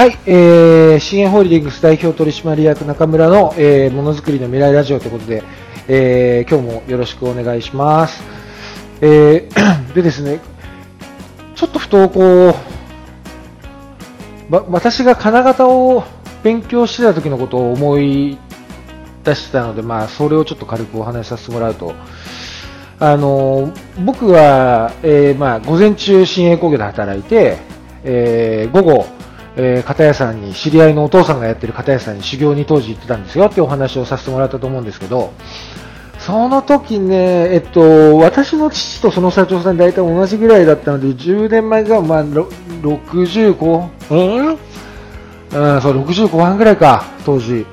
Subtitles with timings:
[0.00, 5.42] はい、えー、新ホールディングス代表取締役中村の、えー、ものづくりの未来ラジオということで、
[5.88, 8.22] えー、今日もよろしくお願いします。
[9.02, 10.40] えー、 でですね、
[11.54, 12.54] ちょっとふとこ
[14.50, 16.02] う、わ私が金型を
[16.42, 18.38] 勉強してた時のことを思い
[19.22, 21.92] 出してたので、まあ、それをちょっと軽くお話しさせてもらうと、
[23.00, 23.70] あの
[24.02, 27.58] 僕は、えーまあ、午前中、新鋭工業で働いて、
[28.02, 29.19] えー、午後、
[29.62, 35.32] えー、片屋さんに、知り合いのお父さんがやってる片屋さんに修行に当時行ってたんですよってお話をさせてもらったと思うんですけど、
[36.18, 44.58] その時ね、えっと、私の父とその社長さん大体同じぐらいだったので、10年前が、まあ、60後、うん？
[45.52, 47.66] うん、そう、60後半ぐらいか、当時。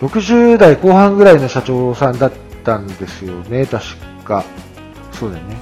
[0.00, 2.32] 60代後半ぐらいの社長さんだっ
[2.64, 3.84] たんですよね、確
[4.24, 4.44] か。
[5.12, 5.56] そうだよね。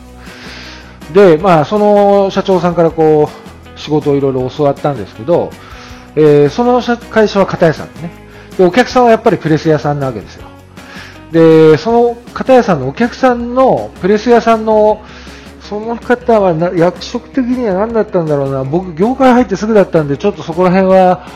[1.12, 3.45] で、まあ、その社長さんからこう、
[3.76, 5.50] 仕事をいろいろ教わったんですけど、
[6.16, 8.10] えー、その会社は片屋さんでね。
[8.56, 10.48] でお客さんはやっぱりプレス屋さんなわけですよ。
[11.32, 15.02] でその片屋さんのお客さんのプレス屋さんの
[15.60, 18.64] その方はな役職的には何だったんだろうな。
[18.64, 21.26] 僕業界入ってすぐだったんでちょっとそこら辺は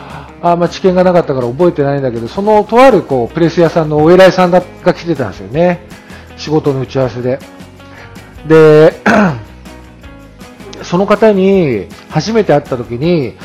[0.43, 5.87] あんま知見がなかったから覚えてないんだけどそのとあるこうプレス屋さんのお偉いさんが来てたんですよね。
[6.37, 7.39] 仕事の打ち合わせで。
[8.47, 8.95] で
[10.91, 13.37] その方に初めて会った時に、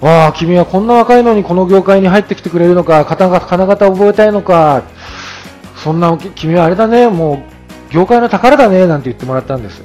[0.00, 4.84] わあ、君はこんな若いのにこの業界に入ってきてくれるのか、金型覚えたいのか、
[5.76, 7.42] そんな、君はあれだね、も
[7.90, 9.82] う、業界の宝だね、なんて言ってもらったんです。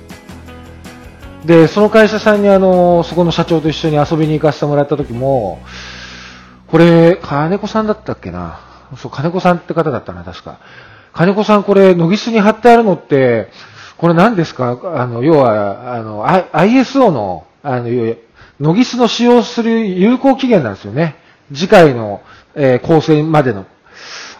[1.46, 5.64] で、その会社さんにあの、そこの社長と一緒に遊びに行かせてもらった時も、
[6.68, 8.60] これ、金子さんだったっけな？
[8.98, 10.60] そう、金子さんって方だったな、確か。
[11.14, 13.50] 金子さん、これ、ノギスに貼ってあるのって、
[14.00, 14.80] これ何ですか？
[14.96, 18.16] あの、要は、あの、ISO の、あの、
[18.60, 21.16] ノギスの使用する有効期限なんですよね。
[21.54, 22.22] 次回の、
[22.56, 23.66] えー、構成までの。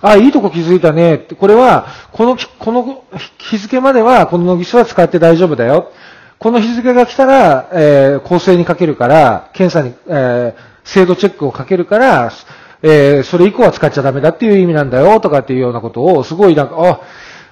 [0.02, 1.18] あ、いいとこ気づいたね。
[1.38, 3.04] これは、この、この
[3.38, 5.92] 日付までは、このノギスは使って大丈夫だよ。
[6.38, 12.32] この日付が来たら、えー、構成にかけるから、検査に、えー、精度チェックをかけるから、
[12.82, 17.02] えー、それ以降は使っちゃダメだっていう意味なんだよ、とかっていうようなことを、すごいなんか、あ、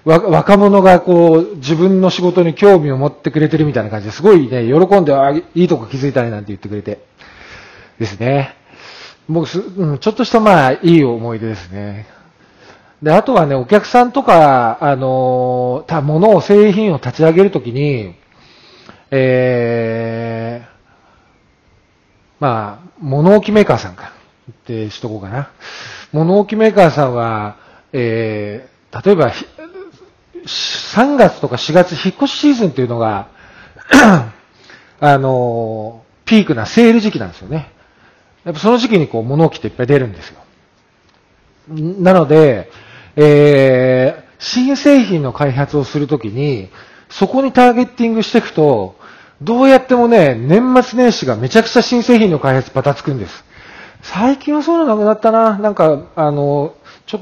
[0.07, 6.99] 若者がこう、自分の仕事に興味を持ってくれてるみたいな感じですごいね、喜んで、あ、いいとこ気づいたねなんて言ってくれて。
[7.99, 8.55] ですね。
[9.27, 12.07] 僕、うん、ちょっとしたまあ、いい思い出ですね。
[13.03, 18.15] で、あとはね、お客さんとか、あの、た、物を、製品を立ち上げるときに、
[19.11, 20.67] えー、
[22.39, 24.13] まあ、物置メーカーさんか。
[24.49, 25.49] ってしとこうかな。
[26.13, 27.57] 物置メーカーさんは、
[27.91, 29.33] えー、例えば、
[30.47, 33.27] 3月とか4月引っ越しシーズンっていうのが
[34.99, 37.71] あの、ピークなセール時期なんですよね。
[38.43, 40.39] やっぱその時期にこう物置っていっぱい出るんですよ。
[41.69, 42.71] なので、
[43.15, 46.69] えー、新製品の開発をするときに、
[47.09, 48.95] そこにターゲッティングしていくと、
[49.41, 53.43] どうやってもね、年末年始がめちゃくちゃ新製品の開発バタつくんです。
[54.01, 55.57] 最近はそういうのなくなったな。
[55.57, 56.75] なんか、あの、
[57.05, 57.19] ちょ、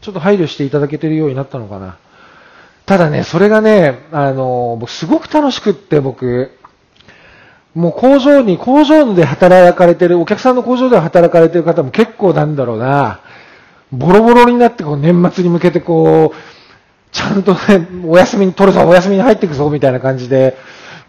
[0.00, 1.98] ちょっと配慮していただけてるようになったのかな。
[2.88, 6.52] ただね、それがね、あの、僕すごく楽しくって、僕。
[7.74, 13.20] もう工場に、工場で働かれてる、お客さんの工場で働かれてる方も結構なんだろうな、
[13.92, 16.36] ボロボロになってこう年末に向けてこう、
[17.12, 20.56] ちゃんとね、お休みに取るぞ、お休みに入っていくぞ、みたいな感じで、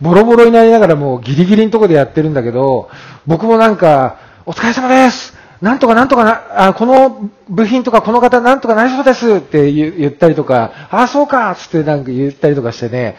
[0.02, 2.90] ボロボロになりながらもうギリギリのとこでやってるんだけど、
[3.26, 13.18] 僕もなんか、お疲れ様ですなんとかなんとかな、あ、この部品とかこの方なんとかなりそうですって言ったりとか、あ、そうかつってなんか言ったりとかしてね、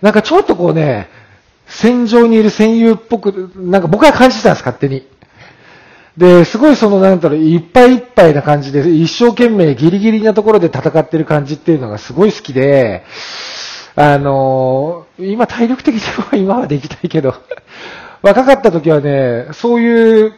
[0.00, 1.08] なんかちょっとこうね、
[1.66, 5.06] 戦場にいる戦友っぽく、なんか僕は感じてたんです、勝手に。
[6.16, 13.04] で、すごいその、なんだろう、いっぱいいっぱいな感じで、一生懸命ギリギリなところで戦ってる感じっていうのがすごい好きで、
[13.96, 17.34] あのー、今体力的には今はできたいけど、
[18.22, 20.34] 若かった時はね、そういう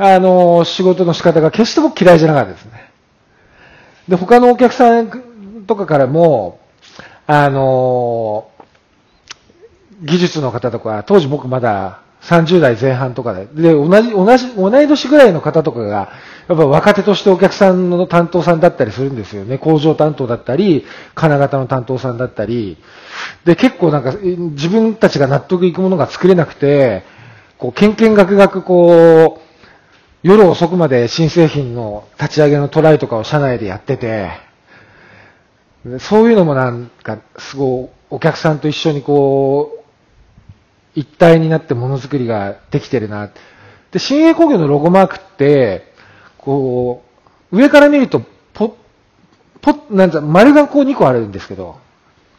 [0.00, 2.90] あの、仕事の仕方が決して僕嫌いじゃなかったですね。
[4.06, 6.60] で、他のお客さんとかからも、
[7.26, 8.48] あの、
[10.02, 16.12] 技術の方とか、当時僕まだ30代前半とかで、で、同じ、同じ、同い年ぐらいの方とかが、
[16.48, 19.58] やっぱ若手としてお客さんの担当さんだったりするんですよね。
[19.58, 20.86] 工場担当だったり、
[21.16, 22.78] 金型の担当さんだったり。
[23.44, 27.02] で、結構なんか、自分たちが納得いくものが作れなくて、
[27.58, 29.47] こう、けんけんがくがくこう、
[30.22, 34.30] 夜遅くまで新製品の立ち上げのトライとかを社内でやってて、
[36.00, 43.30] そういうのもなんか、すごい、お客さんと一緒にこう、一体になってものづくりができてるな。
[43.92, 45.92] で、新栄工業のロゴマークって、
[46.36, 47.04] こ
[47.52, 48.22] う、上から見ると、
[48.54, 48.76] ポ、
[49.60, 51.78] ポ、なんだ、丸がこう2個あるんですけど、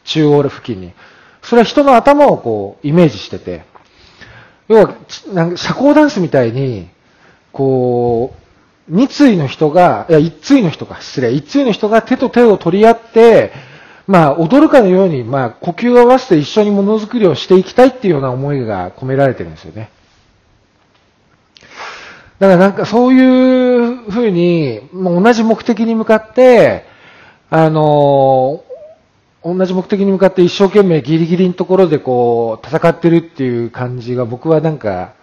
[0.03, 0.93] 中央付近に。
[1.41, 3.63] それは人の頭をこう、イメージしてて、
[4.67, 4.95] 要は、
[5.33, 6.89] なんか社交ダンスみたいに、
[7.51, 8.39] こう、
[8.89, 13.51] 二対の人が、いや、一対の人か、失礼、一対の人が手と手を取り合って、
[14.07, 19.91] まあ、踊るかのように、まあ、呼吸を合わせて一緒にものづくりをしていきたいっていうような思いが込められてるんですよね。
[22.39, 26.85] だからなんかそういうふうに、もう同じ目的に向かって、
[27.51, 28.63] あの、
[29.43, 35.13] 同じ目的に向かって一生懸命ギリギリのところでこう、戦ってるっていう感じが僕はなんか、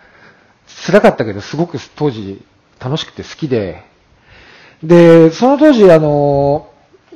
[0.84, 2.44] 辛かったけど、すごく当時
[2.78, 3.82] 楽しくて好きで、
[4.82, 6.70] で、その当時あの、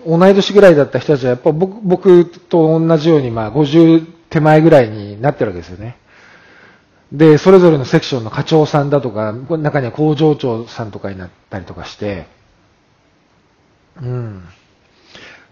[0.07, 5.99] 同い年ぐらいだった人たちはやっぱ僕僕と同じようにまあ50手前ぐらいになってるわけですよね。
[7.13, 12.27] で、それぞれのセクションの課長さんだとか、中には工場長さんとかになったりとかして、
[14.01, 14.45] うん。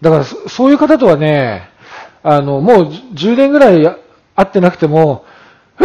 [0.01, 1.69] だからそういう方とはね、
[2.23, 3.97] あの、もう10年ぐらい会
[4.45, 5.25] ってなくても、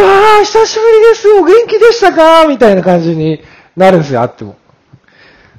[0.03, 2.47] わー、久しぶりですお元気でしたか？
[2.47, 3.43] みたいな感じに
[3.77, 4.57] なるんですよ、会っても。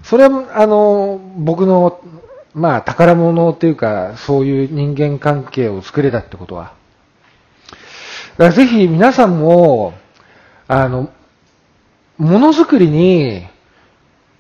[0.04, 2.02] それは、あの、僕の
[2.54, 6.74] まあ、宝物っていうか、そういう人間関係を作れたってことは。
[8.38, 9.94] だからぜひ皆さんも、
[10.70, 11.10] あの、
[12.18, 13.46] ものづくりに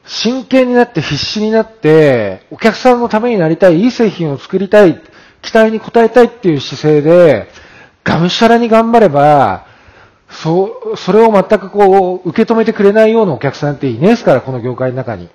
[0.06, 5.02] 真剣になって必死になって、お客さんのためになりたい、いい製品を作りたい、
[5.42, 7.50] 期待に応えたいっていう姿勢で、
[8.06, 9.65] がむしゃらに頑張れば、
[10.36, 15.30] そ、それを全くこう、受け止めてくれないようなお客さんっていねえですから、この業界の中に。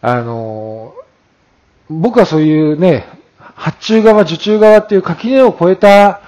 [0.00, 0.94] あの、
[1.88, 3.06] 僕はそういうね、
[3.38, 6.20] 発注側、受注側っていう垣根を越えた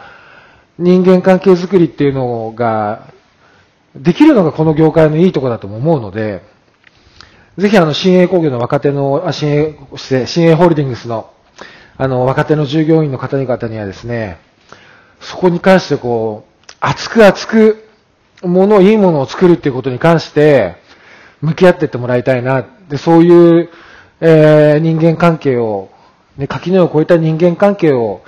[0.79, 3.09] 人間関係づくりっていうのが、
[3.95, 6.43] できるのがこの業界のいいとこだとも思うので、
[7.57, 11.31] ぜひあの、新鋭工業の若手の、あ、新鋭、新鋭ホールディングスの、
[11.97, 14.39] あの、若手の従業員の方々にはですね、
[15.21, 16.46] そこに関してこう、
[16.81, 17.85] 熱く熱く、
[18.43, 20.77] もの、いいものを作るっていうことに関して、
[21.41, 22.67] 向き合ってってもらいたいな。
[22.89, 23.71] で、そういう、
[24.21, 25.91] えー、人間関係を、
[26.37, 28.23] ね、垣根を越えた人間関係を、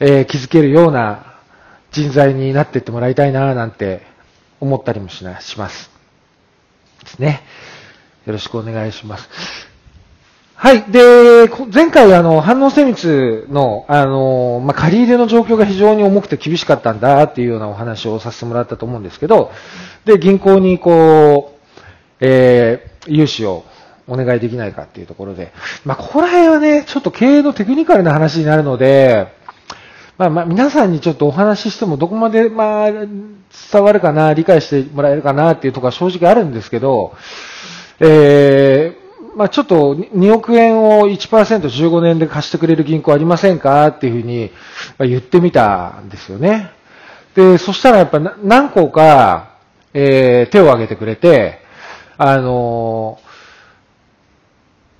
[0.00, 1.34] えー、築けるような
[1.92, 4.02] 人材になってってもらいたいな、なんて
[4.60, 5.90] 思ったりもしな、します。
[7.04, 7.42] ですね。
[8.26, 9.73] よろしくお願いします。
[10.64, 10.90] はい。
[10.90, 19.52] で、前回、あの、反応精密の、あの、まあ、借り入れの状況が非常に重くて厳しかったんだっていうようなお話をさせてもらったと思うんですけど、
[20.06, 21.76] で、銀行にこう、
[22.20, 23.66] えー、融資を
[24.08, 25.52] お願いできないかっていうところで、
[25.84, 29.34] まあ、ここら辺はね、ちょっと経営のテクニカルな話になるので、
[30.16, 37.12] まあ、ま、皆さんにちょっとお話ししてもどこまで、まあ、伝わるかな、理解してもらえるかなっていうところは正直あるんですけど、
[38.00, 39.03] えー、
[39.36, 43.86] まあ、ちょっと2億円を1% 15年で貸してくれる銀行ありませんか？
[43.88, 44.50] っていうふうに
[45.00, 46.70] 言ってみたんですよね。
[47.34, 49.56] で、そしたらやっぱ何校か、
[49.92, 51.60] えー、手を挙げてくれて、
[52.16, 53.18] あの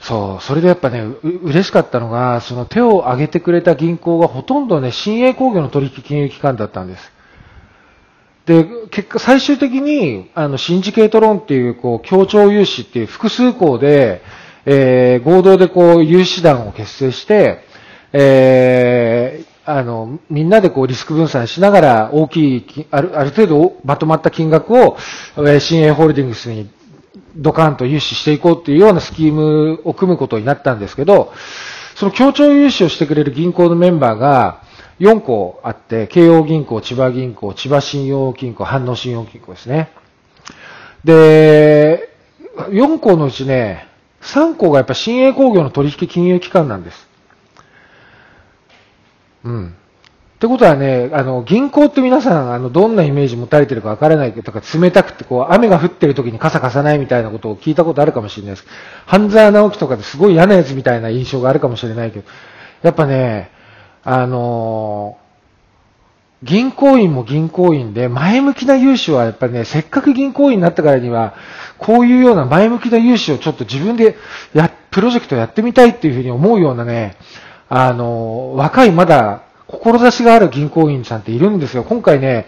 [0.00, 7.13] そう、それでやっぱね、嬉しかったのが、その手を挙げてくれた銀行がほとんどね、新鋭工業の取引金融機関だったんです。
[8.46, 14.22] で、結果、最終的に、あの、シンジケートロンっていう、こう、協調融資っていう複数校で、
[14.67, 17.65] えー、合同でこう、融資団を結成して、
[18.13, 24.98] えー、あの、みんなでこう、リスク分散しながら、大きい、ある、ある程度まとまった金額を、
[25.36, 26.69] えー、新鋭ホールディングスに
[27.36, 31.32] ドカンと融資していこうっていうようなスキームを組むことになったんですけど、
[31.94, 34.63] その協調融資をしてくれる銀行のメンバーが
[35.01, 39.91] 4校あって、慶応銀行、千葉銀行、千葉信用金庫、反応信用金庫ですね。
[41.05, 42.10] で、
[42.56, 43.89] 4校のうちね、
[44.22, 47.08] 3校がやっぱ新鋭工業の取引金融機関なんです。
[49.44, 49.69] うん。
[49.69, 58.67] ってことはね、あの、銀行って皆さん、あの、どんなイメージ持たれてるかわからないけど、とか、冷たくて、こう、雨が降ってる時に傘貸さないみたいなことを聞いたことあるかもしれないです。
[59.06, 62.27] 半沢直樹とかですごい嫌なやつみたいな印象があるかもしれないけど、
[62.82, 63.51] やっぱね、
[64.05, 71.34] あのー、銀行員も銀行員で、前向きな融資はやっぱりね、せっかく銀行員になったからには、
[71.79, 74.17] こういうような前向きな融資をちょっと自分で
[74.53, 77.17] や、プロジェクトやってみたいっていうふうに思うようなね、
[77.69, 81.84] あのー、若いまだ志がある銀行員さんっているんですよ。
[81.84, 82.46] 今回ね、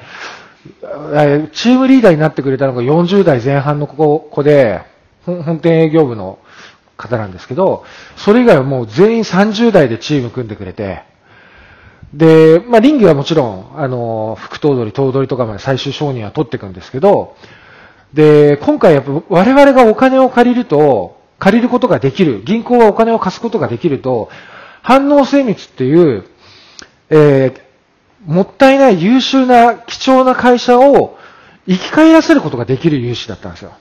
[1.53, 4.83] チームリーダーになってくれたのが40代前半の子で、
[5.25, 6.39] 本店営業部の
[6.97, 7.85] 方なんですけど、
[8.17, 11.03] それ以外はもう全員30代でチーム組んでくれて、
[12.15, 17.37] で、まあ、臨機はもちろん、あの、副頭取、頭取とかまで最終承認は取っていくんですけど、
[18.15, 24.31] で、今回やっぱ我々がお金を借りると、借りることができる、銀行はお金を貸すことができると、
[24.83, 26.25] 反応精密っていう、
[27.11, 27.61] えー、
[28.25, 31.19] もったいない優秀な貴重な会社を
[31.67, 33.73] 生き返らせることができる融資だったんですよ。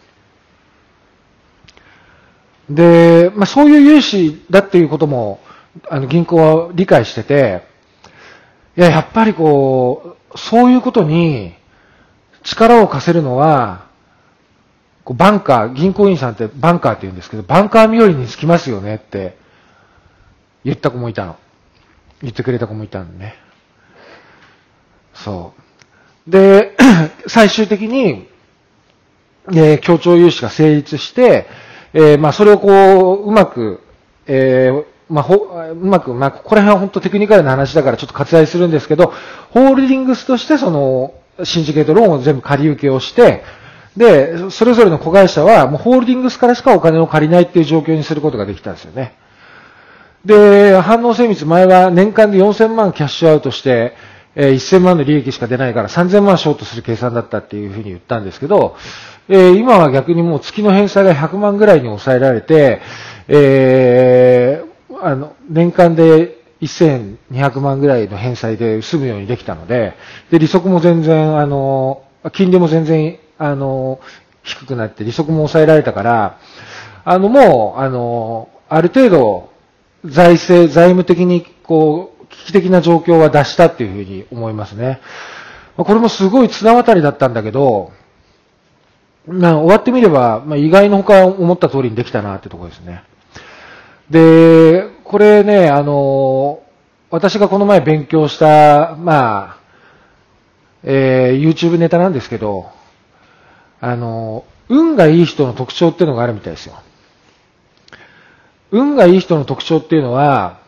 [2.70, 5.40] で、まあ、そういう融資だっていうことも、
[5.90, 7.75] あの、銀行は理解してて、
[8.78, 11.54] いや、やっぱりこう、そういうことに
[12.44, 13.86] 力を貸せるのは、
[15.04, 19.38] こうバンカー、銀行員さんってバンカーって言うんですけど、バンカー日和につきますよねって
[20.64, 21.38] 言った子もいたの。
[22.22, 23.36] 言ってくれた子もいたんでね。
[25.14, 25.54] そ
[26.28, 26.32] う。
[26.32, 26.76] で、
[27.28, 28.28] 最終的に、
[29.50, 31.48] えー、協調融資が成立して、
[31.94, 33.82] えー、まあ、それをこう、うまく、
[34.26, 39.14] えー、まあ、ほ、うまく、まあ、ここら辺は本当テクニカルな話だからちょっと割愛するんですけど、
[39.52, 43.44] ホールディングスとしてその、シンジケートローンを全部借り受けをして、
[43.98, 49.16] で、それぞれの子会社はもうホールディングスからしかお金を借りないっていう状況にすることができたんですよね。
[50.26, 53.96] で、反応精密前は年間で4000万キャッシュアウトして、
[54.36, 58.76] えー、1000万の利益しか出ないから3000万ショートする計算だったっていうふうに言ったんですけど、
[59.30, 62.82] え、今は逆にもう月の返済が100万ぐらいに抑えられて、
[63.30, 64.65] え、
[65.02, 69.94] あの、年間で1200万ぐらいの返済で済むようにできたので、
[70.32, 74.00] で、利息も全然、あの、金利も全然、あの、
[74.44, 76.40] 低くなって利息も抑えられたから、
[77.04, 79.50] あの、もう、あの、ある程度、
[80.06, 85.00] 財政、財務的に、こう、危機的な状況は脱したっていうふうに思いますね。
[85.78, 87.92] これもすごい綱渡りだったんだけど、
[89.28, 93.04] まあ、終わってみれば、まあ、意外のほか思った通りにできたなってところですね。
[94.10, 96.62] で、これね、あの、
[97.10, 99.58] 私がこの前勉強した、まあ、
[100.84, 102.70] えー、YouTube ネタなんですけど、
[103.82, 106.76] あの、運がいい人の特徴っていうのがあるみたいですよ。
[108.72, 110.60] 運がいい人の特徴っていうのは、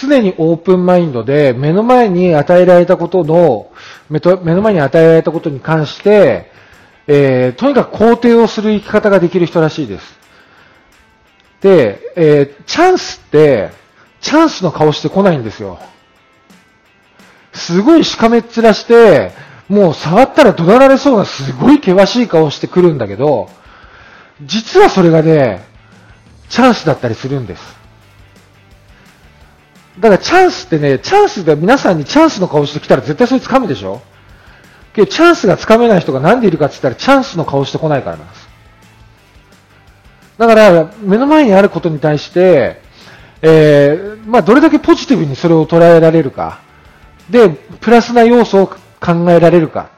[0.00, 3.70] 常にオープンマインドで、目の前に与えられたことの、
[4.08, 4.20] 目
[4.54, 6.50] の前に与えられたことに関して、
[7.06, 10.21] えー、とにかく肯定をする生き方ができる人らしいです。
[11.62, 13.70] で、えー、チャンスって、
[14.20, 15.78] チャンスの顔してこないんですよ。
[17.54, 19.32] すごいしかめっ面して、
[19.68, 23.48] もう触ったら怒鳴られそうなすごい険しい顔してくるんだけど、
[24.42, 25.64] 実はそれがね、
[26.48, 27.62] チャンスだったりするんです。
[30.00, 34.00] だからチャンスってね、チャンスで皆さんにチャンスの顔してきたら絶対それ掴むでしょ？
[34.94, 38.41] けどチャンスが掴めない人がなんでいるかって言ったらチャンスの顔してこないからなんです。
[40.42, 42.80] だから、目の前にあることに対して、
[43.42, 46.58] えー、まあ、どれだけポジティブにそれを捉えられるか。
[47.30, 48.76] で、プラスな要素を考
[49.30, 49.90] えられるか。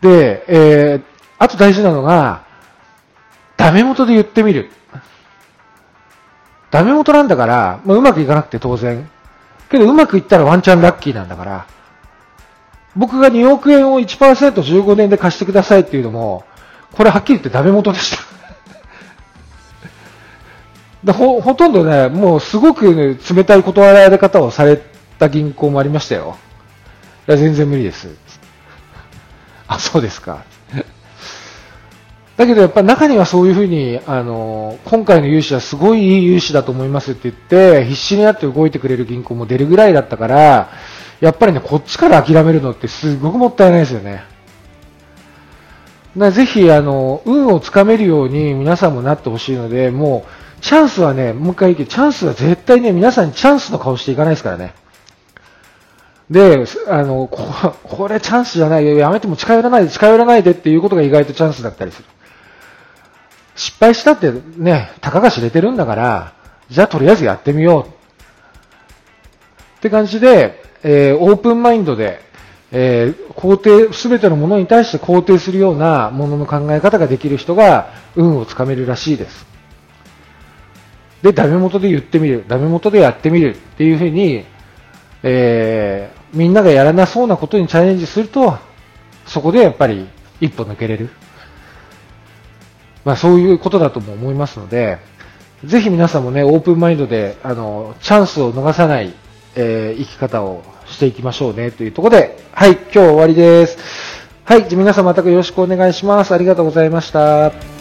[0.00, 1.02] で、えー、
[1.36, 2.44] あと大事なのが、
[3.56, 4.70] ダメ元で言ってみる。
[6.70, 9.10] ダメ元なんだから、まあ、うまくいかなくて当然。
[9.68, 11.66] けどうまくいったらワンチャンラッキーなんだから、
[12.94, 16.44] 僕が2億円を 1%15 年で貸してくださいっていうのも、
[16.92, 18.35] これはっきり言ってダメ元でした
[21.04, 21.40] だほ。
[21.40, 24.80] ほとんどね、もうすごく、ね、冷たい断られ方をされ
[25.18, 26.36] た銀行もありましたよ。
[27.28, 28.08] いや、全然無理です。
[29.68, 30.44] あ、そうですか。
[32.36, 40.68] だけどやっぱ中にはそういうふうに、あの、今回の融資はすごいいい融資だと思いますって言って、必死になって動いてくれる銀行も出るぐらいだったから、
[41.20, 44.24] やっぱりね、こっちから諦めるのってすごくもったいないですよね。
[46.30, 54.74] ぜひ、あの、運をつかめるように皆さんもなってほしいので、もう、チャンスはね、もう一回言うけど、チャンスは絶対ね、皆さんにチャンスの顔していかないですからね。
[56.30, 62.04] で、あの、ここれチャンスじゃないよ、やめても近寄らないで、近寄らないでっていうことが意外とチャンスだったりする。
[63.54, 66.32] 失敗したってね、たかが知れてるんだから、
[66.68, 67.90] じゃあとりあえずやってみよう。
[69.78, 72.20] って感じで、えー、オープンマインドで、
[72.72, 79.55] えー、肯定、すべてのものに対して肯定するようなものの考え方ができる人が運をつかめるらしいです。
[81.22, 84.44] で、ダメ元で言ってみる、ダメ元でやってみるっていうふうに、
[85.22, 88.58] えー、みんながやらなそうなことにチャレンジすると、
[89.26, 90.06] そこでやっぱり
[90.40, 91.10] 一歩抜けれる。
[93.04, 94.98] まあそういうことだとも思いますので、
[95.64, 99.14] ぜひ皆さんもね、オープンマインドで、あの、チャンスを逃さない、
[99.54, 103.78] えー、生き方をしていきましょうね、というところで、はい、今日終わりです。
[104.44, 106.32] はい、じゃ皆さんまたよろしくお願いします。
[106.32, 107.75] ありがとうございました。